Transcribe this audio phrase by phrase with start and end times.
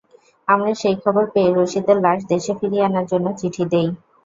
[0.47, 3.87] আমরা সেই খবর পেয়ে রশিদের লাশ দেশে ফিরিয়ে আনার জন্য চিঠি দিই।